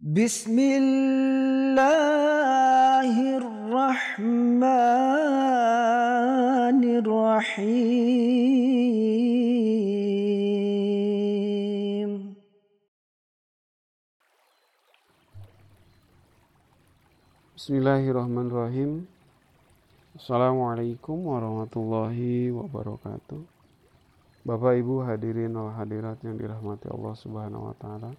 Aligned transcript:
بسم 0.00 0.58
الله 0.58 1.36
الرحمن 3.40 4.66
الرحيم 7.00 8.56
Bismillahirrahmanirrahim 17.56 19.10
Assalamualaikum 20.14 21.18
warahmatullahi 21.18 22.54
wabarakatuh 22.54 23.42
Bapak 24.46 24.78
Ibu 24.78 25.02
hadirin 25.02 25.50
wal 25.50 25.74
hadirat 25.74 26.22
yang 26.22 26.38
dirahmati 26.38 26.86
Allah 26.86 27.18
subhanahu 27.18 27.66
wa 27.66 27.74
ta'ala 27.74 28.14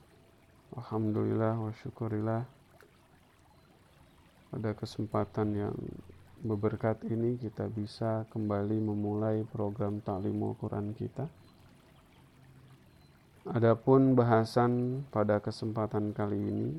Alhamdulillah 0.73 1.61
wa 1.61 1.69
syukurillah 1.85 2.49
pada 4.49 4.73
kesempatan 4.73 5.53
yang 5.53 5.77
berberkat 6.41 7.05
ini 7.13 7.37
kita 7.37 7.69
bisa 7.69 8.25
kembali 8.33 8.81
memulai 8.81 9.45
program 9.53 10.01
taklim 10.01 10.41
Quran 10.57 10.97
kita. 10.97 11.29
Adapun 13.53 14.17
bahasan 14.17 15.05
pada 15.13 15.45
kesempatan 15.45 16.17
kali 16.17 16.41
ini 16.41 16.73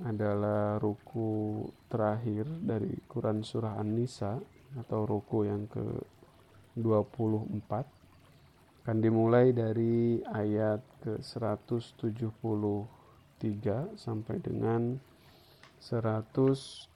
adalah 0.00 0.80
ruku 0.80 1.68
terakhir 1.92 2.48
dari 2.64 2.96
Quran 3.12 3.44
surah 3.44 3.76
An-Nisa 3.76 4.40
atau 4.80 5.04
ruku 5.04 5.44
yang 5.44 5.68
ke-24 5.68 7.99
akan 8.80 8.96
dimulai 9.04 9.52
dari 9.52 10.24
ayat 10.24 10.80
ke-173 11.04 12.32
sampai 13.92 14.40
dengan 14.40 14.96
177. 15.80 16.92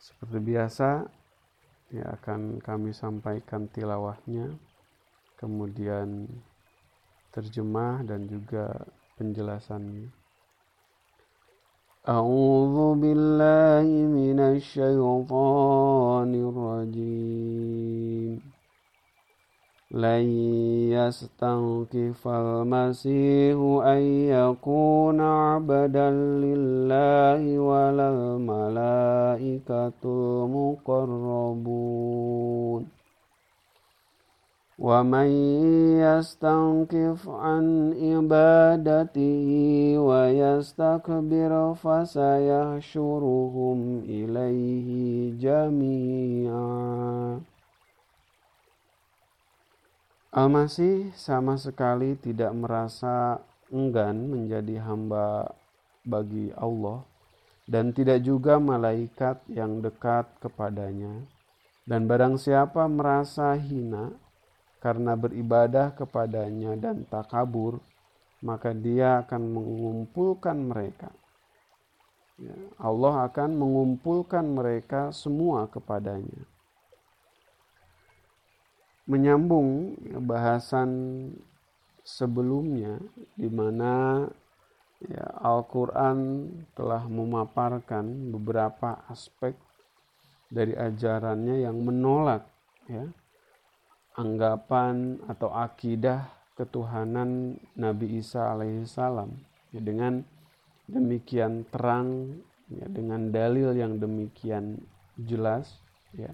Seperti 0.00 0.38
biasa, 0.40 1.04
ya 1.92 2.16
akan 2.16 2.64
kami 2.64 2.96
sampaikan 2.96 3.68
tilawahnya, 3.68 4.56
kemudian 5.36 6.32
terjemah 7.28 8.08
dan 8.08 8.24
juga 8.24 8.88
penjelasannya. 9.20 10.21
أعوذ 12.08 13.00
بالله 13.00 13.86
من 13.86 14.40
الشيطان 14.40 16.34
الرجيم. 16.34 18.40
لن 19.90 20.22
يستنكف 20.90 22.28
المسيح 22.28 23.56
أن 23.86 23.98
يكون 24.28 25.20
عبدا 25.20 26.10
لله 26.10 27.58
ولا 27.58 28.10
الملائكة 28.10 29.92
المقربون. 30.04 33.01
ومن 34.81 35.29
يستنكف 35.97 37.29
عن 37.29 37.65
عبادته 37.97 39.49
ويستكبر 39.97 41.51
فسيحشرهم 41.81 43.79
إليه 44.05 44.89
جميعا 45.41 47.41
Al-Masih 50.37 51.17
sama 51.17 51.57
sekali 51.57 52.13
tidak 52.13 52.53
merasa 52.53 53.41
enggan 53.73 54.29
menjadi 54.29 54.77
hamba 54.85 55.49
bagi 56.05 56.53
Allah 56.53 57.01
dan 57.65 57.89
tidak 57.89 58.21
juga 58.21 58.61
malaikat 58.61 59.41
yang 59.49 59.81
dekat 59.81 60.29
kepadanya. 60.37 61.25
Dan 61.89 62.05
barang 62.05 62.37
siapa 62.37 62.85
merasa 62.85 63.57
hina 63.57 64.13
karena 64.82 65.14
beribadah 65.14 65.94
kepadanya 65.94 66.74
dan 66.74 67.06
takabur, 67.06 67.78
maka 68.42 68.74
dia 68.74 69.22
akan 69.22 69.42
mengumpulkan 69.54 70.58
mereka. 70.58 71.14
Ya, 72.42 72.58
Allah 72.82 73.30
akan 73.30 73.54
mengumpulkan 73.54 74.42
mereka 74.42 75.14
semua 75.14 75.70
kepadanya. 75.70 76.42
Menyambung 79.06 79.94
ya, 80.02 80.18
bahasan 80.18 80.90
sebelumnya 82.02 82.98
di 83.38 83.46
mana 83.46 84.26
ya, 84.98 85.26
Al-Quran 85.38 86.50
telah 86.74 87.06
memaparkan 87.06 88.34
beberapa 88.34 89.06
aspek 89.06 89.54
dari 90.50 90.74
ajarannya 90.74 91.62
yang 91.62 91.78
menolak 91.78 92.42
ya, 92.90 93.06
anggapan 94.18 95.20
atau 95.28 95.52
akidah 95.52 96.28
ketuhanan 96.58 97.56
Nabi 97.74 98.20
Isa 98.20 98.52
alaihissalam 98.52 99.32
ya, 99.72 99.80
dengan 99.80 100.20
demikian 100.86 101.64
terang 101.72 102.40
ya, 102.68 102.86
dengan 102.88 103.32
dalil 103.32 103.72
yang 103.72 103.96
demikian 103.96 104.80
jelas 105.16 105.80
ya 106.12 106.32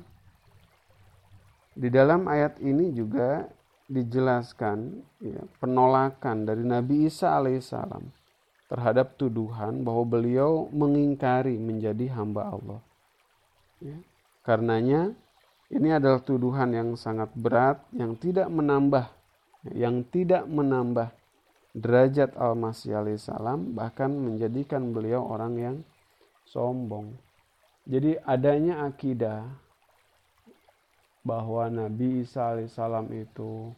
di 1.79 1.89
dalam 1.95 2.27
ayat 2.27 2.59
ini 2.59 2.91
juga 2.91 3.47
dijelaskan 3.87 4.99
ya, 5.23 5.47
penolakan 5.63 6.43
dari 6.43 6.67
Nabi 6.67 7.07
Isa 7.07 7.39
alaihissalam 7.39 8.03
terhadap 8.67 9.15
tuduhan 9.15 9.87
bahwa 9.87 10.05
beliau 10.05 10.67
mengingkari 10.75 11.55
menjadi 11.57 12.11
hamba 12.19 12.51
Allah. 12.51 12.81
Ya. 13.79 13.97
Karenanya 14.43 15.15
ini 15.69 15.93
adalah 15.93 16.25
tuduhan 16.25 16.73
yang 16.73 16.97
sangat 16.97 17.29
berat 17.37 17.85
yang 17.93 18.17
tidak 18.17 18.49
menambah 18.49 19.05
yang 19.77 20.01
tidak 20.09 20.49
menambah 20.49 21.13
derajat 21.77 22.33
Al-Masih 22.41 22.97
alaihissalam 22.97 23.77
bahkan 23.77 24.09
menjadikan 24.09 24.97
beliau 24.97 25.29
orang 25.29 25.55
yang 25.61 25.77
sombong. 26.49 27.13
Jadi 27.85 28.17
adanya 28.25 28.89
akidah 28.89 29.45
bahwa 31.21 31.69
Nabi 31.69 32.25
Isa 32.25 32.57
alaihissalam 32.57 33.13
itu 33.13 33.69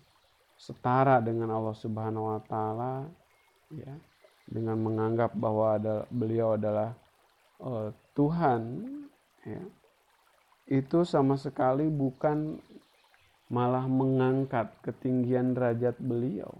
setara 0.55 1.19
dengan 1.19 1.51
Allah 1.51 1.75
Subhanahu 1.75 2.31
wa 2.37 2.41
taala 2.47 3.09
ya 3.75 3.95
dengan 4.47 4.79
menganggap 4.83 5.35
bahwa 5.35 5.79
ada 5.79 6.07
beliau 6.11 6.55
adalah 6.55 6.95
uh, 7.63 7.91
Tuhan 8.15 8.61
ya 9.47 9.63
itu 10.71 11.03
sama 11.03 11.35
sekali 11.35 11.91
bukan 11.91 12.63
malah 13.51 13.91
mengangkat 13.91 14.71
ketinggian 14.87 15.53
derajat 15.53 15.99
beliau. 15.99 16.55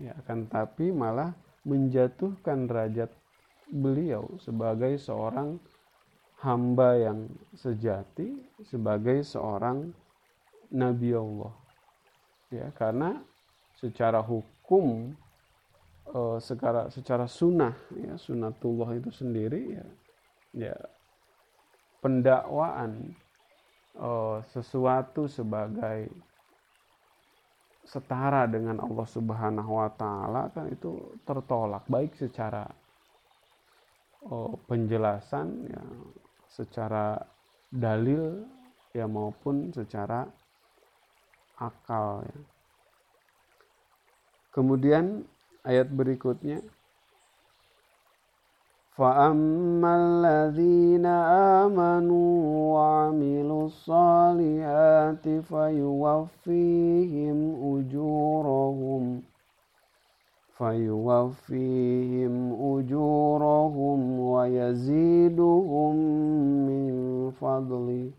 Ya 0.00 0.16
kan 0.24 0.48
tapi 0.48 0.88
malah 0.88 1.36
menjatuhkan 1.68 2.64
derajat 2.64 3.12
beliau 3.68 4.24
sebagai 4.40 4.96
seorang 4.96 5.60
hamba 6.40 6.96
yang 6.96 7.28
sejati 7.52 8.40
sebagai 8.64 9.20
seorang 9.20 9.92
nabi 10.72 11.12
Allah. 11.12 11.52
Ya 12.48 12.72
karena 12.72 13.20
secara 13.76 14.24
hukum 14.24 15.12
eh, 16.08 16.38
secara 16.40 16.88
secara 16.88 17.28
sunnah 17.28 17.76
ya 17.92 18.16
sunatullah 18.16 18.96
itu 18.96 19.12
sendiri 19.12 19.76
ya 19.76 19.86
ya 20.56 20.76
pendakwaan 22.00 23.12
uh, 24.00 24.40
sesuatu 24.50 25.28
sebagai 25.28 26.08
setara 27.84 28.46
dengan 28.48 28.80
Allah 28.80 29.08
Subhanahu 29.08 29.72
wa 29.76 29.90
taala 29.94 30.48
kan 30.54 30.70
itu 30.72 31.20
tertolak 31.26 31.84
baik 31.90 32.16
secara 32.16 32.64
uh, 34.26 34.52
penjelasan 34.66 35.68
ya 35.68 35.84
secara 36.50 37.18
dalil 37.70 38.42
ya 38.90 39.06
maupun 39.06 39.70
secara 39.70 40.26
akal 41.60 42.26
ya. 42.26 42.38
Kemudian 44.50 45.22
ayat 45.62 45.86
berikutnya 45.94 46.58
فأما 49.00 49.92
الذين 49.96 51.06
آمنوا 51.66 52.32
وعملوا 52.74 53.64
الصالحات 53.66 55.28
فيوفيهم 55.50 57.38
أجورهم 57.72 59.22
فيوفيهم 60.58 62.34
أجورهم 62.52 64.20
ويزيدهم 64.20 65.94
من 66.68 66.90
فضله 67.30 68.10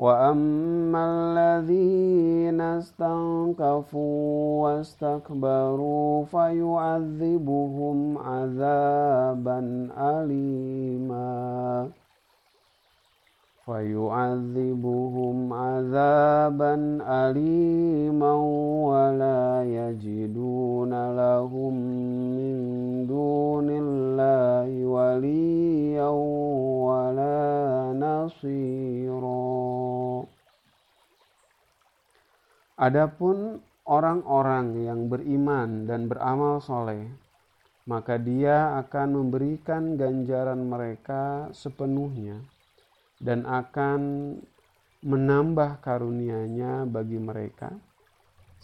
وأما 0.00 1.02
الذين 1.12 2.60
استنكفوا 2.60 4.62
واستكبروا 4.62 6.24
فيعذبهم 6.24 8.18
عذابا 8.18 9.58
أليما 9.98 11.88
فيعذبهم 13.64 15.52
عذابا 15.52 16.98
أليما 17.02 18.34
Adapun 32.80 33.60
orang-orang 33.84 34.88
yang 34.88 35.12
beriman 35.12 35.84
dan 35.84 36.08
beramal 36.08 36.64
soleh, 36.64 37.12
maka 37.84 38.16
dia 38.16 38.80
akan 38.80 39.20
memberikan 39.20 40.00
ganjaran 40.00 40.64
mereka 40.64 41.52
sepenuhnya 41.52 42.40
dan 43.20 43.44
akan 43.44 44.00
menambah 45.04 45.84
karunia-Nya 45.84 46.88
bagi 46.88 47.20
mereka. 47.20 47.68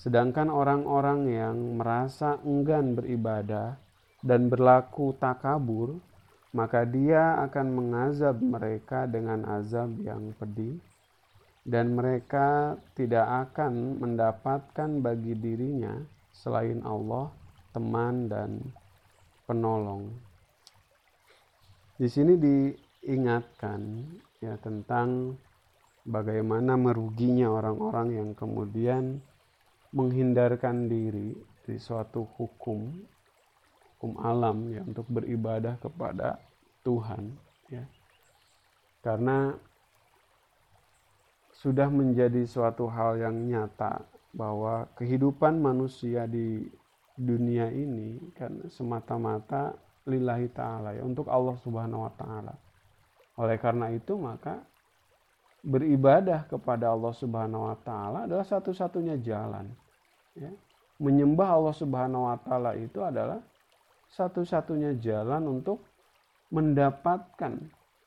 Sedangkan 0.00 0.48
orang-orang 0.48 1.28
yang 1.28 1.56
merasa 1.76 2.40
enggan 2.40 2.96
beribadah 2.96 3.76
dan 4.24 4.48
berlaku 4.48 5.12
takabur, 5.20 5.92
maka 6.56 6.88
dia 6.88 7.36
akan 7.44 7.68
mengazab 7.68 8.40
mereka 8.40 9.04
dengan 9.04 9.44
azab 9.44 9.92
yang 10.00 10.32
pedih 10.40 10.80
dan 11.66 11.98
mereka 11.98 12.78
tidak 12.94 13.50
akan 13.50 13.98
mendapatkan 13.98 15.02
bagi 15.02 15.34
dirinya 15.34 15.98
selain 16.30 16.78
Allah 16.86 17.26
teman 17.74 18.30
dan 18.30 18.62
penolong. 19.50 20.14
Di 21.98 22.06
sini 22.06 22.38
diingatkan 22.38 23.82
ya 24.38 24.54
tentang 24.62 25.34
bagaimana 26.06 26.78
meruginya 26.78 27.50
orang-orang 27.50 28.14
yang 28.14 28.30
kemudian 28.38 29.18
menghindarkan 29.90 30.86
diri 30.86 31.34
dari 31.66 31.82
suatu 31.82 32.22
hukum 32.38 32.94
hukum 33.96 34.12
alam 34.22 34.70
ya 34.70 34.86
untuk 34.86 35.08
beribadah 35.10 35.82
kepada 35.82 36.38
Tuhan 36.86 37.34
ya. 37.72 37.82
Karena 39.02 39.50
sudah 41.56 41.88
menjadi 41.88 42.44
suatu 42.44 42.84
hal 42.88 43.16
yang 43.16 43.48
nyata 43.48 44.04
bahwa 44.36 44.84
kehidupan 45.00 45.56
manusia 45.56 46.28
di 46.28 46.68
dunia 47.16 47.72
ini 47.72 48.20
kan 48.36 48.68
semata-mata 48.68 49.72
lillahi 50.04 50.52
ta'ala 50.52 50.92
ya 50.92 51.02
untuk 51.02 51.32
Allah 51.32 51.56
subhanahu 51.56 52.04
wa 52.04 52.12
ta'ala 52.12 52.54
oleh 53.40 53.56
karena 53.56 53.88
itu 53.96 54.20
maka 54.20 54.60
beribadah 55.64 56.44
kepada 56.44 56.92
Allah 56.92 57.16
subhanahu 57.16 57.72
wa 57.72 57.76
ta'ala 57.80 58.28
adalah 58.28 58.44
satu-satunya 58.44 59.16
jalan 59.24 59.72
ya. 60.36 60.52
menyembah 61.00 61.48
Allah 61.56 61.74
subhanahu 61.74 62.28
wa 62.28 62.36
ta'ala 62.36 62.76
itu 62.76 63.00
adalah 63.00 63.40
satu-satunya 64.12 65.00
jalan 65.00 65.58
untuk 65.58 65.82
mendapatkan 66.52 67.58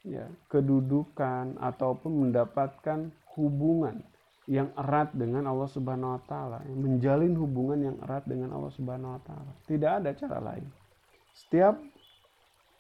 ya 0.08 0.30
kedudukan 0.48 1.60
ataupun 1.60 2.30
mendapatkan 2.30 3.12
hubungan 3.40 4.04
yang 4.50 4.74
erat 4.76 5.16
dengan 5.16 5.48
Allah 5.48 5.70
Subhanahu 5.72 6.20
wa 6.20 6.22
taala, 6.28 6.60
menjalin 6.68 7.38
hubungan 7.40 7.80
yang 7.80 7.98
erat 8.04 8.26
dengan 8.28 8.52
Allah 8.52 8.74
Subhanahu 8.76 9.16
wa 9.16 9.22
taala. 9.24 9.52
Tidak 9.70 9.92
ada 10.04 10.12
cara 10.12 10.38
lain. 10.42 10.66
Setiap 11.38 11.80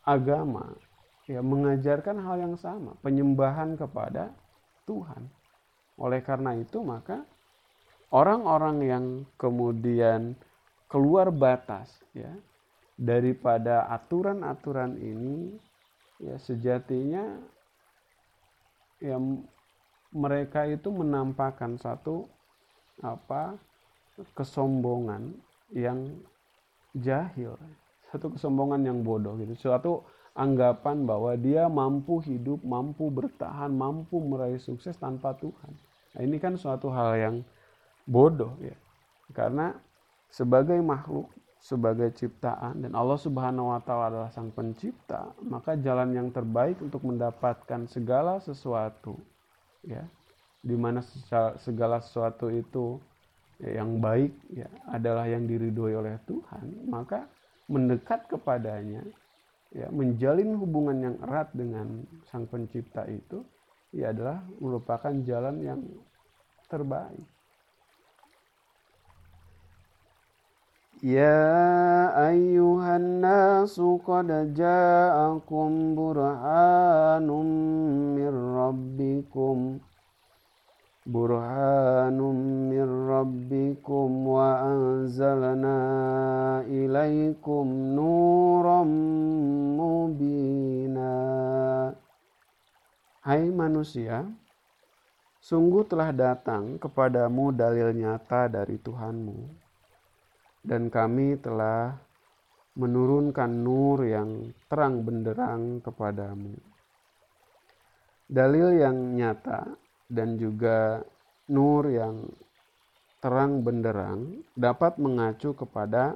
agama 0.03 0.75
ya 1.29 1.45
mengajarkan 1.45 2.17
hal 2.25 2.35
yang 2.41 2.55
sama, 2.57 2.97
penyembahan 3.05 3.77
kepada 3.77 4.33
Tuhan. 4.89 5.29
Oleh 6.01 6.25
karena 6.25 6.57
itu 6.57 6.81
maka 6.81 7.21
orang-orang 8.09 8.77
yang 8.81 9.05
kemudian 9.37 10.33
keluar 10.89 11.29
batas 11.29 12.01
ya 12.17 12.33
daripada 12.97 13.85
aturan-aturan 13.93 14.97
ini 14.97 15.53
ya 16.17 16.35
sejatinya 16.41 17.37
ya 18.99 19.15
mereka 20.09 20.65
itu 20.65 20.89
menampakkan 20.89 21.77
satu 21.77 22.25
apa 22.99 23.55
kesombongan 24.35 25.37
yang 25.71 26.17
jahil. 26.97 27.55
Satu 28.09 28.33
kesombongan 28.33 28.81
yang 28.83 28.99
bodoh 29.05 29.37
gitu. 29.37 29.69
Suatu 29.69 30.01
anggapan 30.33 31.05
bahwa 31.05 31.37
dia 31.37 31.69
mampu 31.69 32.21
hidup 32.25 32.61
mampu 32.65 33.13
bertahan 33.13 33.69
mampu 33.69 34.17
meraih 34.17 34.57
sukses 34.57 34.97
tanpa 34.97 35.37
Tuhan. 35.37 35.73
Nah, 36.17 36.21
ini 36.25 36.41
kan 36.41 36.57
suatu 36.57 36.89
hal 36.89 37.15
yang 37.15 37.35
bodoh 38.09 38.57
ya. 38.59 38.73
Karena 39.29 39.77
sebagai 40.33 40.81
makhluk 40.81 41.29
sebagai 41.59 42.15
ciptaan 42.15 42.87
dan 42.87 42.95
Allah 42.95 43.19
Subhanahu 43.19 43.75
wa 43.75 43.83
taala 43.83 44.07
adalah 44.07 44.31
sang 44.31 44.47
pencipta 44.55 45.35
maka 45.43 45.75
jalan 45.75 46.15
yang 46.15 46.31
terbaik 46.31 46.79
untuk 46.79 47.03
mendapatkan 47.03 47.83
segala 47.91 48.39
sesuatu 48.39 49.19
ya 49.85 50.03
di 50.59 50.75
mana 50.75 50.99
segala 51.63 52.03
sesuatu 52.03 52.51
itu 52.51 52.99
ya, 53.63 53.79
yang 53.83 54.03
baik 54.03 54.35
ya 54.51 54.67
adalah 54.91 55.27
yang 55.27 55.47
diridhoi 55.47 55.95
oleh 55.95 56.19
Tuhan 56.27 56.89
maka 56.91 57.27
mendekat 57.71 58.27
kepadanya 58.27 59.05
ya 59.71 59.87
menjalin 59.93 60.57
hubungan 60.57 60.97
yang 60.99 61.15
erat 61.23 61.53
dengan 61.53 62.03
sang 62.27 62.49
pencipta 62.49 63.05
itu 63.05 63.45
ya 63.93 64.11
adalah 64.11 64.41
merupakan 64.59 65.13
jalan 65.23 65.61
yang 65.61 65.81
terbaik 66.67 67.25
Ayyuhan 70.99 73.23
nasu 73.23 74.03
qad 74.03 74.27
ja'akum 74.51 75.95
burhanum 75.95 77.47
mir 78.19 78.35
rabbikum 78.35 79.79
burhanum 81.07 82.35
mir 82.67 82.83
rabbikum 82.83 84.27
wa 84.27 84.59
anzalna 84.59 85.79
ilaikum 86.67 87.95
nuram 87.95 88.91
mubina 89.79 91.15
Hai 93.23 93.47
manusia 93.55 94.27
sungguh 95.39 95.87
telah 95.87 96.11
datang 96.11 96.75
kepadamu 96.75 97.55
dalil 97.55 97.95
nyata 97.95 98.51
dari 98.51 98.75
Tuhanmu 98.75 99.58
dan 100.63 100.91
kami 100.91 101.39
telah 101.39 101.95
menurunkan 102.79 103.51
nur 103.51 104.03
yang 104.07 104.55
terang 104.71 105.03
benderang 105.03 105.83
kepadamu. 105.83 106.55
Dalil 108.29 108.77
yang 108.77 109.17
nyata 109.17 109.73
dan 110.07 110.37
juga 110.37 111.01
nur 111.49 111.89
yang 111.89 112.29
terang 113.19 113.65
benderang 113.65 114.45
dapat 114.55 114.95
mengacu 115.01 115.51
kepada 115.57 116.15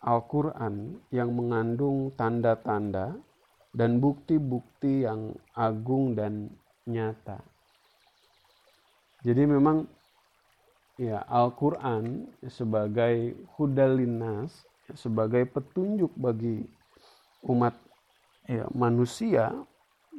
Al-Quran 0.00 1.00
yang 1.12 1.32
mengandung 1.32 2.12
tanda-tanda 2.16 3.16
dan 3.70 4.02
bukti-bukti 4.02 5.06
yang 5.06 5.32
agung 5.54 6.16
dan 6.18 6.50
nyata. 6.88 7.38
Jadi 9.20 9.44
memang 9.44 9.84
ya 11.00 11.24
Al-Quran 11.24 12.28
sebagai 12.44 13.32
hudalinas 13.56 14.52
sebagai 14.92 15.48
petunjuk 15.48 16.12
bagi 16.12 16.60
umat 17.48 17.72
ya, 18.44 18.68
manusia 18.76 19.48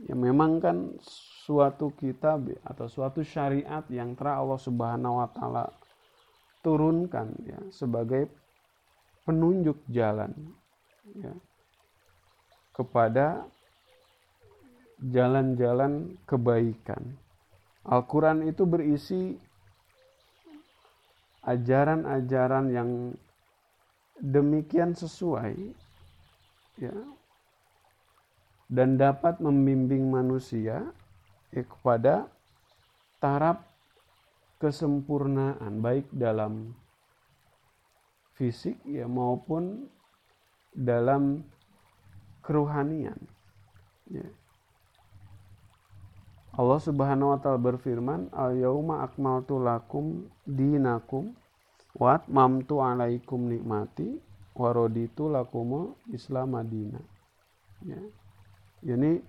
ya 0.01 0.15
memang 0.17 0.57
kan 0.57 0.97
suatu 1.45 1.93
kitab 1.93 2.49
atau 2.65 2.89
suatu 2.89 3.21
syariat 3.21 3.85
yang 3.93 4.17
telah 4.17 4.41
Allah 4.41 4.57
Subhanahu 4.57 5.21
wa 5.21 5.29
taala 5.29 5.69
turunkan 6.65 7.29
ya 7.45 7.61
sebagai 7.69 8.25
penunjuk 9.21 9.77
jalan 9.85 10.33
ya 11.13 11.33
kepada 12.73 13.45
jalan-jalan 15.01 16.17
kebaikan. 16.25 17.17
Al-Quran 17.81 18.45
itu 18.45 18.63
berisi 18.69 19.37
ajaran-ajaran 21.41 22.69
yang 22.69 22.89
demikian 24.21 24.93
sesuai 24.93 25.73
ya 26.77 26.95
dan 28.71 28.95
dapat 28.95 29.41
membimbing 29.43 30.07
manusia 30.07 30.85
ya, 31.51 31.63
kepada 31.67 32.31
taraf 33.19 33.59
kesempurnaan 34.61 35.81
baik 35.81 36.07
dalam 36.13 36.71
fisik 38.37 38.79
ya 38.87 39.09
maupun 39.09 39.89
dalam 40.71 41.43
keruhanian. 42.45 43.17
Ya. 44.07 44.25
Allah 46.51 46.79
Subhanahu 46.83 47.31
wa 47.31 47.39
taala 47.39 47.59
berfirman, 47.59 48.27
"Al-yauma 48.35 49.07
akmaltu 49.07 49.55
lakum 49.55 50.27
dinakum 50.43 51.31
wa 51.95 52.19
atmamtu 52.19 52.83
alaikum 52.83 53.47
nikmati 53.47 54.19
wa 54.51 54.75
raditu 54.75 55.31
lakum 55.31 55.95
Islam 56.11 56.59
madina." 56.59 56.99
Ya. 57.87 58.03
Jadi 58.83 59.23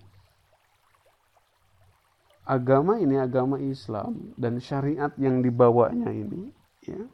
agama 2.43 2.99
ini 2.99 3.15
agama 3.15 3.55
Islam 3.55 4.35
dan 4.35 4.59
syariat 4.59 5.15
yang 5.15 5.39
dibawanya 5.39 6.11
ini 6.11 6.51
ya 6.83 7.07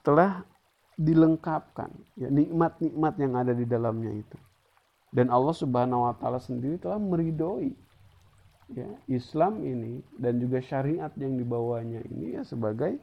telah 0.00 0.48
dilengkapkan 0.96 1.92
ya 2.16 2.32
nikmat-nikmat 2.32 3.14
yang 3.20 3.36
ada 3.36 3.52
di 3.52 3.68
dalamnya 3.68 4.16
itu. 4.16 4.38
Dan 5.12 5.28
Allah 5.28 5.52
Subhanahu 5.52 6.08
wa 6.08 6.16
taala 6.16 6.40
sendiri 6.40 6.80
telah 6.80 6.96
meridoi 6.96 7.85
ya 8.74 8.88
Islam 9.06 9.62
ini 9.62 10.02
dan 10.18 10.42
juga 10.42 10.58
syariat 10.58 11.12
yang 11.14 11.38
dibawanya 11.38 12.02
ini 12.10 12.34
ya 12.34 12.42
sebagai 12.42 12.98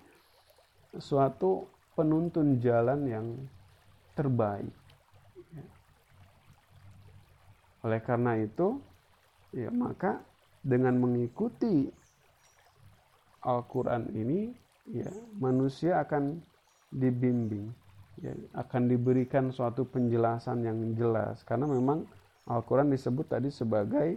suatu 1.00 1.72
penuntun 1.93 2.60
jalan 2.60 3.05
yang 3.08 3.27
terbaik. 4.13 4.74
Ya. 5.53 5.65
Oleh 7.86 8.01
karena 8.01 8.38
itu, 8.38 8.82
ya 9.53 9.70
maka 9.74 10.22
dengan 10.62 10.98
mengikuti 11.01 11.89
Al-Quran 13.43 14.08
ini, 14.15 14.55
ya 14.88 15.10
manusia 15.36 16.00
akan 16.00 16.39
dibimbing, 16.93 17.67
ya, 18.22 18.32
akan 18.55 18.88
diberikan 18.88 19.51
suatu 19.51 19.84
penjelasan 19.84 20.63
yang 20.63 20.79
jelas, 20.96 21.43
karena 21.43 21.67
memang 21.67 22.08
Al-Quran 22.48 22.93
disebut 22.93 23.27
tadi 23.27 23.51
sebagai 23.51 24.15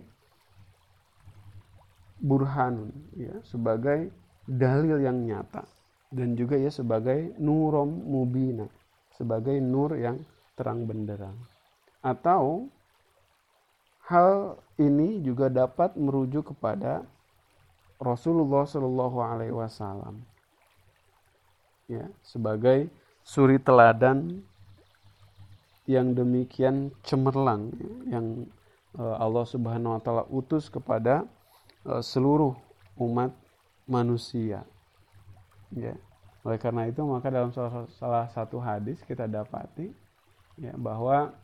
burhan 2.20 2.92
ya 3.16 3.36
sebagai 3.44 4.08
dalil 4.48 5.00
yang 5.02 5.26
nyata 5.26 5.64
dan 6.14 6.32
juga 6.38 6.56
ya 6.56 6.70
sebagai 6.72 7.34
nurom 7.36 7.88
mubina 7.88 8.68
sebagai 9.16 9.56
nur 9.58 9.96
yang 9.96 10.20
terang 10.54 10.84
benderang. 10.84 11.36
Atau 12.04 12.68
hal 14.06 14.60
ini 14.76 15.24
juga 15.24 15.48
dapat 15.48 15.96
merujuk 15.96 16.52
kepada 16.54 17.02
Rasulullah 17.96 18.68
Shallallahu 18.68 19.18
Alaihi 19.24 19.56
Wasallam 19.56 20.20
ya 21.88 22.04
sebagai 22.20 22.92
suri 23.24 23.56
teladan 23.56 24.44
yang 25.88 26.12
demikian 26.12 26.92
cemerlang 27.06 27.72
ya, 27.78 28.20
yang 28.20 28.26
eh, 29.00 29.16
Allah 29.16 29.44
Subhanahu 29.48 29.96
Wa 29.96 30.00
Taala 30.04 30.24
utus 30.28 30.68
kepada 30.68 31.24
seluruh 32.02 32.54
umat 32.98 33.30
manusia. 33.86 34.66
Ya. 35.74 35.94
Oleh 36.46 36.58
karena 36.62 36.86
itu 36.86 37.02
maka 37.02 37.30
dalam 37.30 37.50
salah, 37.50 38.30
satu 38.30 38.62
hadis 38.62 39.02
kita 39.02 39.26
dapati 39.26 39.90
ya 40.62 40.74
bahwa 40.78 41.34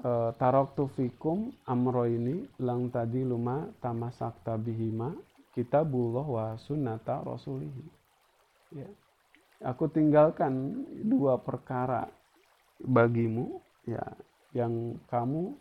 e, 0.00 0.10
taroktu 0.40 0.88
fikum 0.96 1.52
amro 1.68 2.08
ini 2.08 2.48
lang 2.56 2.88
tadi 2.88 3.20
luma 3.24 3.68
tamasak 3.84 4.40
tabihima 4.40 5.12
kitabullah 5.52 6.24
wa 6.24 6.46
sunnata 6.56 7.20
rasulihi. 7.20 7.84
Ya. 8.72 8.88
Aku 9.68 9.86
tinggalkan 9.92 10.84
dua 11.06 11.38
perkara 11.38 12.08
bagimu 12.82 13.60
ya 13.86 14.02
yang 14.56 14.96
kamu 15.06 15.54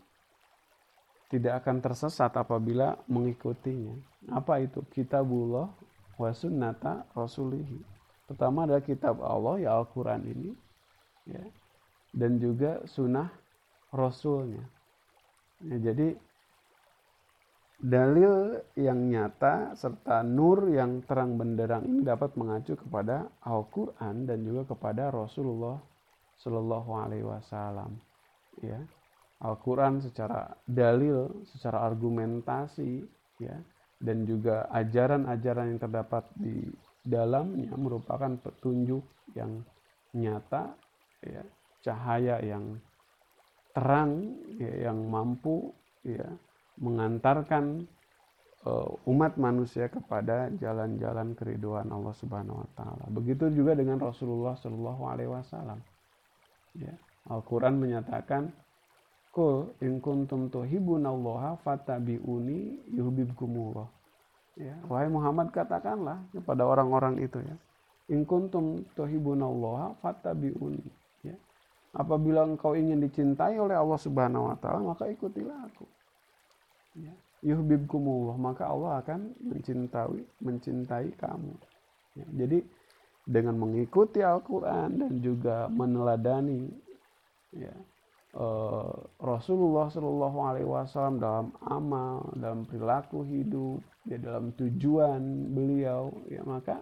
tidak 1.31 1.63
akan 1.63 1.79
tersesat 1.79 2.35
apabila 2.35 3.00
mengikutinya. 3.07 3.95
Apa 4.35 4.59
itu? 4.59 4.83
Kitabullah 4.91 5.71
wa 6.19 6.29
sunnata 6.35 7.07
rasulihi. 7.15 7.79
Pertama 8.27 8.67
adalah 8.67 8.83
kitab 8.83 9.23
Allah 9.23 9.63
ya 9.63 9.79
Al-Quran 9.79 10.21
ini. 10.27 10.51
Ya. 11.31 11.43
Dan 12.11 12.43
juga 12.43 12.83
sunnah 12.83 13.31
Rasulnya. 13.91 14.63
Ya, 15.63 15.91
jadi 15.91 16.15
dalil 17.81 18.61
yang 18.79 19.11
nyata 19.11 19.75
serta 19.75 20.23
nur 20.23 20.71
yang 20.71 21.03
terang 21.03 21.35
benderang 21.35 21.83
ini 21.88 22.00
dapat 22.03 22.35
mengacu 22.39 22.75
kepada 22.79 23.27
Al-Quran 23.43 24.27
dan 24.27 24.39
juga 24.47 24.75
kepada 24.75 25.11
Rasulullah 25.11 25.79
Shallallahu 26.39 26.91
Alaihi 26.93 27.25
Wasallam. 27.27 28.00
Ya, 28.63 28.79
Al-Quran 29.41 29.98
secara 30.05 30.53
dalil, 30.69 31.45
secara 31.50 31.81
argumentasi, 31.89 33.01
ya, 33.41 33.57
dan 33.98 34.25
juga 34.29 34.69
ajaran-ajaran 34.69 35.74
yang 35.74 35.81
terdapat 35.81 36.24
di 36.38 36.69
dalamnya 37.01 37.74
merupakan 37.74 38.38
petunjuk 38.38 39.01
yang 39.33 39.65
nyata, 40.13 40.77
ya, 41.25 41.41
cahaya 41.81 42.38
yang 42.45 42.77
terang, 43.74 44.38
ya, 44.62 44.89
yang 44.89 45.10
mampu, 45.10 45.74
ya, 46.05 46.29
mengantarkan 46.77 47.89
uh, 48.65 48.89
umat 49.10 49.41
manusia 49.41 49.89
kepada 49.89 50.53
jalan-jalan 50.62 51.33
keriduan 51.33 51.89
Allah 51.89 52.13
Subhanahu 52.13 52.62
Wa 52.62 52.69
Taala. 52.77 53.05
Begitu 53.10 53.50
juga 53.50 53.74
dengan 53.74 53.98
Rasulullah 53.98 54.53
Shallallahu 54.57 55.01
Alaihi 55.10 55.31
Wasallam. 55.33 55.81
Ya, 56.77 56.93
Al-Quran 57.29 57.81
menyatakan 57.81 58.53
Kul 59.31 59.71
in 59.79 60.03
kuntum 60.03 60.51
tuhibbunallaha 60.51 61.55
fattabi'uni 61.63 62.91
yuhibbukumullah. 62.91 63.88
Ya, 64.59 64.75
wahai 64.91 65.07
Muhammad 65.07 65.55
katakanlah 65.55 66.19
kepada 66.35 66.67
orang-orang 66.67 67.15
itu 67.23 67.39
ya. 67.39 67.55
In 68.11 68.27
kuntum 68.27 68.83
tuhibbunallaha 69.00 69.95
fattabi'uni. 70.03 70.83
Ya. 71.23 71.39
Apabila 71.95 72.43
engkau 72.43 72.75
ingin 72.75 73.00
dicintai 73.00 73.55
oleh 73.55 73.79
Allah 73.79 73.95
Subhanahu 73.95 74.51
wa 74.51 74.55
taala, 74.59 74.83
maka 74.83 75.07
ikutilah 75.07 75.59
aku. 75.71 75.88
Ya. 77.00 77.15
Yuhibbukumullah, 77.41 78.35
maka 78.35 78.67
Allah 78.67 79.00
akan 79.00 79.31
mencintai 79.39 80.43
mencintai 80.43 81.07
kamu. 81.15 81.55
Ya, 82.19 82.27
jadi 82.43 82.67
dengan 83.23 83.55
mengikuti 83.55 84.19
Al-Qur'an 84.19 85.00
dan 85.00 85.23
juga 85.23 85.71
meneladani 85.71 86.67
ya, 87.55 87.71
uh, 88.35 88.91
Rasulullah 89.19 89.88
Shallallahu 89.91 90.38
Alaihi 90.43 90.67
Wasallam 90.67 91.19
dalam 91.19 91.47
amal, 91.67 92.31
dalam 92.38 92.63
perilaku 92.67 93.23
hidup, 93.27 93.81
ya 94.07 94.17
dalam 94.19 94.55
tujuan 94.55 95.51
beliau, 95.51 96.11
ya 96.27 96.41
maka 96.47 96.81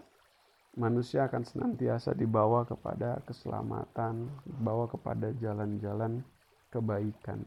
manusia 0.77 1.25
akan 1.25 1.43
senantiasa 1.43 2.13
dibawa 2.13 2.63
kepada 2.63 3.19
keselamatan, 3.25 4.29
dibawa 4.45 4.85
kepada 4.87 5.33
jalan-jalan 5.37 6.21
kebaikan. 6.69 7.41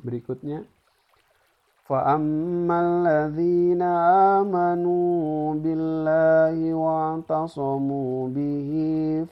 Berikutnya 0.00 0.62
فأما 1.84 2.80
الذين 2.80 3.82
آمنوا 4.40 5.54
بالله 5.54 6.74
واعتصموا 6.74 8.28
به 8.28 8.70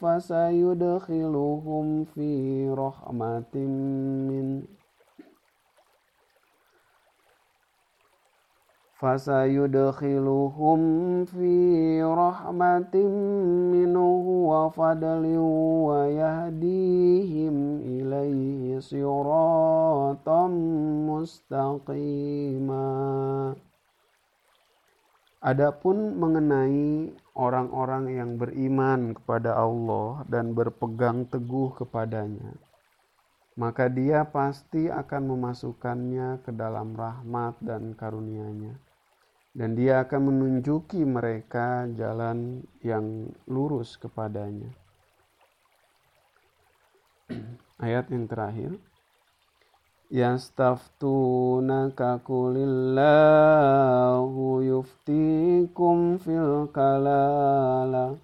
فسيدخلهم 0.01 2.05
في 2.05 2.69
رحمة 2.69 3.55
منه 4.29 4.82
فسيدخلهم 9.02 10.80
في 11.26 11.54
رحمة 12.04 12.96
منه 13.74 14.26
وفضل 14.52 15.24
ويهديهم 15.88 17.56
إليه 17.86 18.80
صراطا 18.82 20.44
مستقيما 21.14 22.90
Adapun 25.38 26.18
mengenai 26.18 27.14
orang-orang 27.38 28.10
yang 28.10 28.42
beriman 28.42 29.14
kepada 29.14 29.54
Allah 29.54 30.26
dan 30.26 30.58
berpegang 30.58 31.30
teguh 31.30 31.78
kepadanya, 31.78 32.58
maka 33.54 33.86
dia 33.86 34.26
pasti 34.26 34.90
akan 34.90 35.38
memasukkannya 35.38 36.42
ke 36.42 36.50
dalam 36.52 36.98
rahmat 36.98 37.54
dan 37.62 37.94
karunia-Nya 37.94 38.88
dan 39.53 39.77
dia 39.77 40.09
akan 40.09 40.33
menunjuki 40.33 41.05
mereka 41.05 41.85
jalan 41.93 42.65
yang 42.81 43.29
lurus 43.45 44.01
kepadanya. 44.01 44.73
Ayat 47.85 48.09
yang 48.09 48.25
terakhir. 48.25 48.81
yastaftunaka 50.13 52.21
kulillahu 52.21 52.61
yuftikum 54.61 56.21
fil 56.21 56.69
kalala 56.69 58.21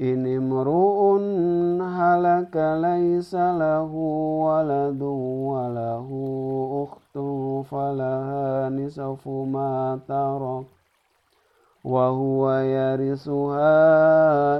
ini 0.00 0.40
imru'un 0.40 1.76
halaka 1.76 2.80
laysa 2.80 3.52
lahu 3.52 4.40
waladu 4.48 5.12
walahu 5.52 6.88
ukhtu 6.88 7.01
أخته 7.16 7.62
فلها 7.62 8.68
نصف 8.68 9.28
ما 9.28 10.00
ترك 10.08 10.64
وهو 11.84 12.52
يرثها 12.52 13.76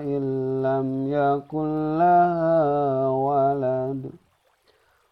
إن 0.00 0.22
لم 0.62 1.06
يكن 1.08 1.98
لها 1.98 3.08
ولد. 3.08 4.10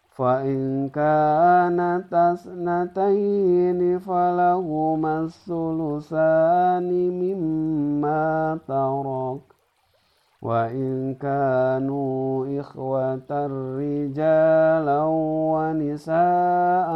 فإن 0.09 0.89
كانت 0.89 2.13
اثنتين 2.13 3.99
فلهما 3.99 5.19
الثلثان 5.21 6.89
مما 7.21 8.59
ترك. 8.67 9.50
وإن 10.41 11.13
كانوا 11.21 12.59
إخوة 12.59 13.47
رجالا 13.77 15.03
ونساء 15.53 16.91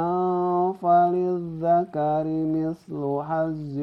فللذكر 0.81 2.25
مثل 2.25 3.21
حظ 3.21 3.77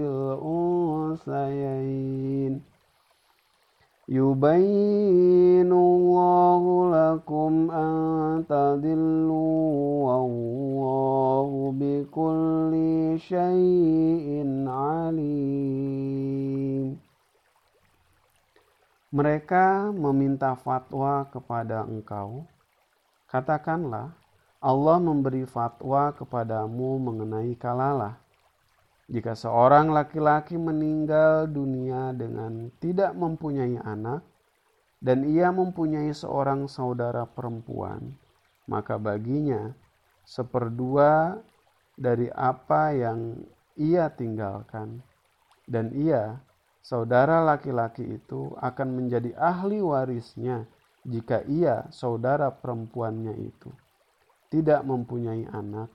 الأنثيين. 1.33 2.61
يبين 4.09 5.73
الله 5.73 6.63
لكم 6.91 7.71
أن 7.71 8.45
تضلوا 8.49 10.05
والله 10.07 11.75
بكل 11.81 12.73
شيء 13.19 14.45
عليم. 14.69 16.23
Mereka 19.13 19.93
meminta 19.93 20.57
fatwa 20.57 21.29
kepada 21.29 21.85
engkau, 21.85 22.49
katakanlah, 23.29 24.17
Allah 24.57 24.97
memberi 24.97 25.45
fatwa 25.45 26.17
kepadamu 26.17 26.97
mengenai 26.97 27.53
kalalah. 27.61 28.17
Jika 29.13 29.37
seorang 29.37 29.93
laki-laki 29.93 30.57
meninggal 30.57 31.45
dunia 31.45 32.17
dengan 32.17 32.73
tidak 32.81 33.13
mempunyai 33.13 33.77
anak, 33.85 34.25
dan 35.03 35.29
ia 35.29 35.53
mempunyai 35.53 36.09
seorang 36.17 36.65
saudara 36.65 37.29
perempuan, 37.29 38.17
maka 38.65 38.97
baginya 38.97 39.77
seperdua 40.25 41.37
dari 42.01 42.33
apa 42.33 42.97
yang 42.97 43.45
ia 43.77 44.09
tinggalkan, 44.09 45.05
dan 45.69 45.93
ia 45.93 46.41
saudara 46.83 47.41
laki-laki 47.41 48.19
itu 48.19 48.53
akan 48.59 48.89
menjadi 48.99 49.33
ahli 49.39 49.79
warisnya 49.79 50.67
jika 51.03 51.43
ia, 51.51 51.87
saudara 51.91 52.51
perempuannya 52.55 53.35
itu, 53.43 53.71
tidak 54.55 54.87
mempunyai 54.87 55.47
anak. 55.51 55.91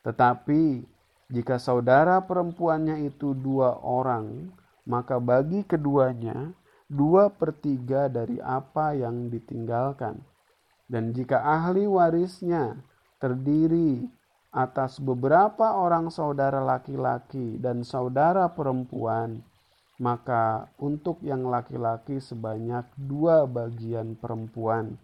Tetapi 0.00 0.88
jika 1.28 1.60
saudara 1.60 2.24
perempuannya 2.24 3.04
itu 3.04 3.36
dua 3.36 3.76
orang, 3.84 4.48
maka 4.88 5.20
bagi 5.20 5.68
keduanya 5.68 6.56
dua 6.88 7.28
per 7.28 7.52
tiga 7.60 8.08
dari 8.08 8.40
apa 8.40 8.96
yang 8.96 9.28
ditinggalkan. 9.28 10.16
Dan 10.88 11.12
jika 11.12 11.44
ahli 11.44 11.84
warisnya 11.84 12.80
terdiri 13.20 14.08
atas 14.48 14.96
beberapa 14.96 15.76
orang 15.76 16.08
saudara 16.08 16.64
laki-laki 16.64 17.60
dan 17.60 17.84
saudara 17.84 18.48
perempuan, 18.48 19.44
maka 19.98 20.70
untuk 20.78 21.18
yang 21.26 21.50
laki-laki 21.50 22.22
sebanyak 22.22 22.86
dua 22.94 23.44
bagian 23.50 24.14
perempuan. 24.14 24.94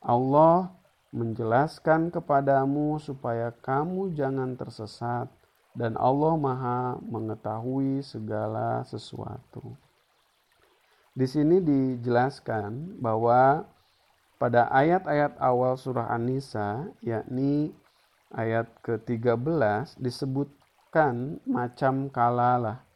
Allah 0.00 0.70
menjelaskan 1.10 2.14
kepadamu 2.14 3.02
supaya 3.02 3.50
kamu 3.50 4.14
jangan 4.14 4.54
tersesat 4.54 5.26
dan 5.74 5.98
Allah 5.98 6.34
Maha 6.38 7.02
mengetahui 7.02 8.02
segala 8.06 8.86
sesuatu. 8.86 9.74
Di 11.10 11.26
sini 11.26 11.58
dijelaskan 11.58 13.02
bahwa 13.02 13.66
pada 14.38 14.70
ayat-ayat 14.70 15.36
awal 15.42 15.74
surah 15.74 16.14
An-Nisa 16.14 16.86
yakni 17.02 17.74
ayat 18.30 18.70
ke-13 18.86 19.98
disebutkan 19.98 21.42
macam 21.44 22.06
kalalah 22.08 22.86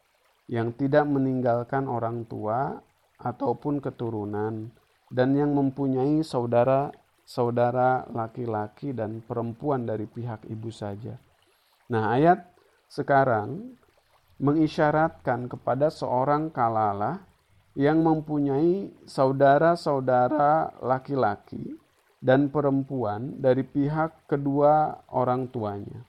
yang 0.45 0.73
tidak 0.77 1.09
meninggalkan 1.09 1.89
orang 1.89 2.25
tua 2.29 2.77
ataupun 3.17 3.81
keturunan 3.81 4.69
dan 5.09 5.29
yang 5.33 5.53
mempunyai 5.53 6.21
saudara-saudara 6.21 8.09
laki-laki 8.13 8.93
dan 8.93 9.21
perempuan 9.25 9.85
dari 9.85 10.05
pihak 10.05 10.45
ibu 10.49 10.69
saja. 10.69 11.17
Nah, 11.89 12.13
ayat 12.13 12.45
sekarang 12.89 13.77
mengisyaratkan 14.41 15.47
kepada 15.47 15.87
seorang 15.87 16.51
kalalah 16.51 17.23
yang 17.75 18.03
mempunyai 18.03 18.91
saudara-saudara 19.07 20.79
laki-laki 20.83 21.75
dan 22.23 22.49
perempuan 22.49 23.37
dari 23.37 23.61
pihak 23.61 24.25
kedua 24.25 25.05
orang 25.11 25.45
tuanya 25.51 26.01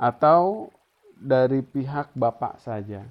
atau 0.00 0.72
dari 1.18 1.60
pihak 1.60 2.14
bapak 2.16 2.58
saja 2.62 3.04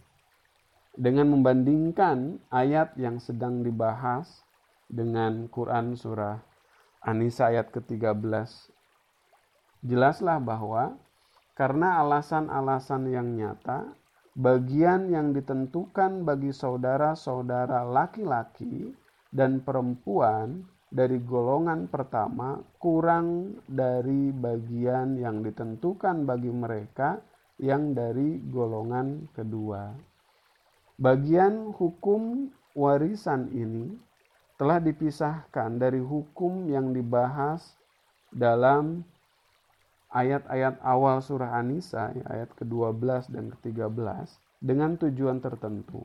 dengan 0.97 1.29
membandingkan 1.29 2.41
ayat 2.49 2.97
yang 2.97 3.21
sedang 3.21 3.61
dibahas 3.61 4.41
dengan 4.89 5.45
Quran 5.53 5.93
surah 5.93 6.41
An-Nisa 7.05 7.53
ayat 7.53 7.69
ke-13 7.69 8.17
jelaslah 9.85 10.41
bahwa 10.41 10.97
karena 11.53 12.01
alasan-alasan 12.01 13.13
yang 13.13 13.37
nyata 13.37 13.93
bagian 14.33 15.13
yang 15.13 15.37
ditentukan 15.37 16.25
bagi 16.25 16.49
saudara-saudara 16.49 17.85
laki-laki 17.85 18.93
dan 19.29 19.61
perempuan 19.61 20.65
dari 20.87 21.19
golongan 21.21 21.91
pertama 21.91 22.57
kurang 22.81 23.59
dari 23.67 24.33
bagian 24.33 25.19
yang 25.19 25.43
ditentukan 25.43 26.23
bagi 26.23 26.49
mereka 26.49 27.21
yang 27.59 27.91
dari 27.97 28.39
golongan 28.47 29.27
kedua. 29.33 30.16
Bagian 30.97 31.77
hukum 31.77 32.49
warisan 32.73 33.53
ini 33.53 33.93
telah 34.57 34.81
dipisahkan 34.81 35.77
dari 35.77 36.01
hukum 36.01 36.65
yang 36.65 36.89
dibahas 36.89 37.77
dalam 38.33 39.05
ayat-ayat 40.09 40.81
awal 40.81 41.21
surah 41.21 41.53
An-Nisa, 41.61 42.17
ayat 42.25 42.49
ke-12 42.57 43.29
dan 43.29 43.53
ke-13, 43.53 44.01
dengan 44.57 44.97
tujuan 44.97 45.37
tertentu. 45.37 46.01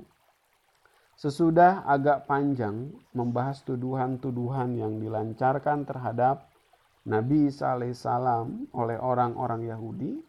Sesudah 1.16 1.88
agak 1.88 2.28
panjang 2.28 2.92
membahas 3.16 3.64
tuduhan-tuduhan 3.64 4.76
yang 4.76 5.00
dilancarkan 5.00 5.88
terhadap 5.88 6.52
Nabi 7.08 7.48
Isa 7.48 7.80
alaihissalam 7.80 8.68
oleh 8.76 9.00
orang-orang 9.00 9.72
Yahudi, 9.72 10.20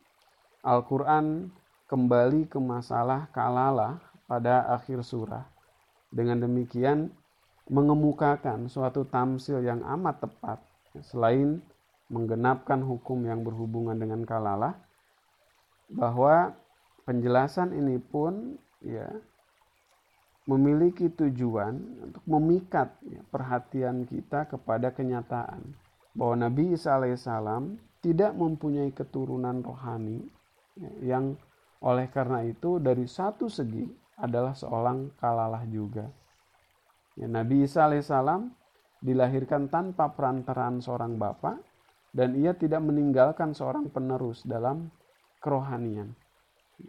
Al-Quran 0.63 1.52
kembali 1.91 2.47
ke 2.47 2.63
masalah 2.63 3.28
kalalah 3.36 4.12
pada 4.34 4.65
akhir 4.74 5.06
surah. 5.06 5.46
Dengan 6.10 6.41
demikian 6.41 7.13
mengemukakan 7.69 8.65
suatu 8.65 9.06
tamsil 9.06 9.62
yang 9.62 9.86
amat 9.86 10.26
tepat 10.26 10.58
selain 11.06 11.62
menggenapkan 12.10 12.82
hukum 12.82 13.22
yang 13.30 13.46
berhubungan 13.46 13.93
dengan 13.93 14.26
kalalah 14.26 14.74
bahwa 15.93 16.58
penjelasan 17.06 17.78
ini 17.78 18.02
pun 18.02 18.58
ya 18.82 19.06
memiliki 20.50 21.13
tujuan 21.13 21.78
untuk 22.10 22.24
memikat 22.26 22.89
ya, 23.06 23.22
perhatian 23.30 24.10
kita 24.10 24.50
kepada 24.50 24.91
kenyataan 24.91 25.62
bahwa 26.17 26.50
Nabi 26.50 26.74
Isa 26.74 26.98
alaihissalam 26.98 27.78
tidak 28.04 28.36
mempunyai 28.36 28.91
keturunan 28.91 29.63
rohani 29.63 30.26
ya, 30.76 31.15
yang 31.15 31.39
oleh 31.80 32.12
karena 32.12 32.43
itu 32.43 32.80
dari 32.80 33.08
satu 33.08 33.48
segi 33.48 34.03
adalah 34.17 34.54
seorang 34.54 35.13
kalalah 35.17 35.65
juga. 35.65 36.10
Ya, 37.13 37.30
Nabi 37.30 37.65
Isa 37.65 37.86
alaihissalam 37.86 38.49
dilahirkan 39.04 39.69
tanpa 39.69 40.13
perantaraan 40.13 40.82
seorang 40.82 41.19
bapak 41.19 41.62
dan 42.13 42.38
ia 42.38 42.54
tidak 42.54 42.82
meninggalkan 42.82 43.52
seorang 43.52 43.89
penerus 43.89 44.45
dalam 44.45 44.89
kerohanian. 45.41 46.13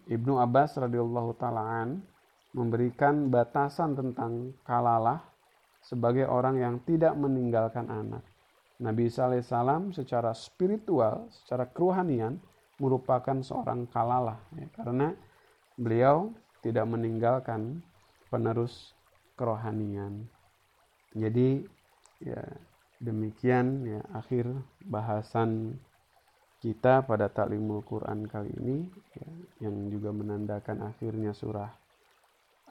Ibnu 0.09 0.41
Abbas 0.41 0.81
radhiyallahu 0.81 1.37
taalaan 1.37 2.01
memberikan 2.55 3.29
batasan 3.29 3.99
tentang 3.99 4.55
kalalah 4.63 5.21
sebagai 5.85 6.25
orang 6.25 6.57
yang 6.57 6.77
tidak 6.87 7.13
meninggalkan 7.19 7.91
anak. 7.91 8.25
Nabi 8.81 9.11
Isa 9.11 9.29
alaihissalam 9.29 9.93
secara 9.93 10.33
spiritual, 10.33 11.29
secara 11.31 11.69
kerohanian 11.69 12.41
merupakan 12.79 13.39
seorang 13.39 13.87
kalalah 13.91 14.41
ya, 14.57 14.67
karena 14.75 15.15
beliau 15.79 16.35
tidak 16.65 16.89
meninggalkan 16.89 17.85
penerus 18.33 18.97
kerohanian. 19.37 20.25
Jadi 21.13 21.63
ya 22.25 22.41
demikian 23.05 23.85
ya 23.85 24.01
akhir 24.17 24.49
bahasan 24.89 25.77
kita 26.65 27.05
pada 27.05 27.29
taklimul 27.29 27.85
Quran 27.85 28.25
kali 28.25 28.49
ini 28.57 28.89
ya, 29.13 29.31
yang 29.69 29.93
juga 29.93 30.17
menandakan 30.17 30.89
akhirnya 30.89 31.37
surah 31.37 31.69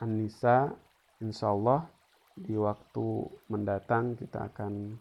An-Nisa 0.01 0.73
insya 1.21 1.53
Allah 1.53 1.85
di 2.33 2.57
waktu 2.57 3.29
mendatang 3.53 4.17
kita 4.17 4.49
akan 4.49 4.97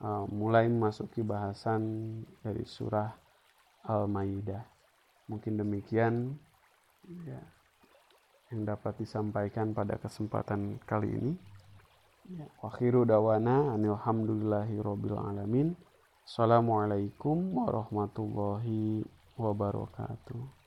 uh, 0.00 0.24
mulai 0.32 0.64
memasuki 0.72 1.20
bahasan 1.20 2.16
dari 2.40 2.64
surah 2.64 3.12
Al-Maidah. 3.84 4.64
Mungkin 5.28 5.60
demikian 5.60 6.32
ya, 7.28 7.40
yang 8.50 8.66
dapat 8.66 8.98
disampaikan 8.98 9.70
pada 9.70 9.94
kesempatan 9.94 10.82
kali 10.82 11.06
ini. 11.06 11.32
Ya, 12.34 12.46
wakhiru 12.62 13.06
dawana 13.06 13.74
anilhamdulillahi 13.78 14.74
rabbil 14.82 15.18
alamin. 15.18 15.78
Assalamualaikum 16.26 17.54
warahmatullahi 17.54 19.06
wabarakatuh. 19.38 20.59